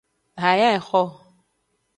[0.43, 1.03] Haya exo.